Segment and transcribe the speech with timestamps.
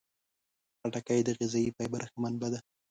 [0.79, 2.59] خټکی د غذايي فایبر ښه منبع ده.